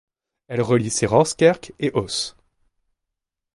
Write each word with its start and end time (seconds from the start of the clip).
Elle 0.47 0.63
relie 0.63 0.89
Serooskerke 0.89 1.73
et 1.79 1.91
Oss. 1.93 2.35